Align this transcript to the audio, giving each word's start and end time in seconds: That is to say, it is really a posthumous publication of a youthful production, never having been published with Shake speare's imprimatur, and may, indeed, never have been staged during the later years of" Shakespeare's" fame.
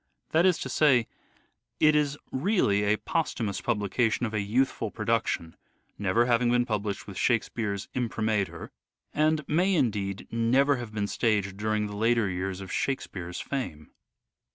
That 0.31 0.47
is 0.47 0.57
to 0.61 0.67
say, 0.67 1.05
it 1.79 1.95
is 1.95 2.17
really 2.31 2.85
a 2.85 2.97
posthumous 2.97 3.61
publication 3.61 4.25
of 4.25 4.33
a 4.33 4.41
youthful 4.41 4.89
production, 4.89 5.55
never 5.99 6.25
having 6.25 6.49
been 6.49 6.65
published 6.65 7.05
with 7.05 7.19
Shake 7.19 7.43
speare's 7.43 7.87
imprimatur, 7.93 8.71
and 9.13 9.47
may, 9.47 9.75
indeed, 9.75 10.27
never 10.31 10.77
have 10.77 10.91
been 10.91 11.05
staged 11.05 11.55
during 11.55 11.85
the 11.85 11.95
later 11.95 12.27
years 12.27 12.61
of" 12.61 12.71
Shakespeare's" 12.71 13.41
fame. 13.41 13.91